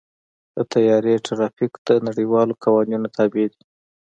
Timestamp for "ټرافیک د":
1.25-1.89